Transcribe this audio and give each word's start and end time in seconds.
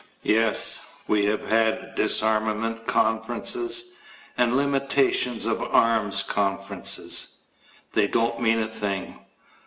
Yes, 0.23 0.83
we 1.07 1.25
have 1.25 1.47
had 1.47 1.93
disarmament 1.93 2.87
conferences 2.87 3.93
and 4.35 4.57
limitations 4.57 5.45
of 5.45 5.61
arms 5.61 6.23
conferences. 6.23 7.41
They 7.93 8.07
don't 8.07 8.41
mean 8.41 8.57
a 8.57 8.65
thing. 8.67 9.19